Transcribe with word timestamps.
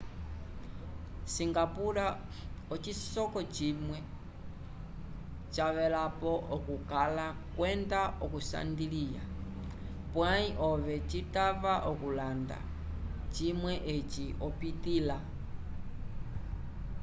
singapura 1.33 2.05
ocisoko 2.73 3.39
cimwe 3.55 3.97
cavelapo 5.55 6.31
okukala 6.55 7.25
kwenda 7.55 8.01
okunsandilya 8.25 9.23
pwayi 10.13 10.49
ove 10.69 10.95
citava 11.09 11.73
okulanda 11.91 12.57
cimwe 13.33 13.73
eci 13.95 14.25
opitila 14.47 15.17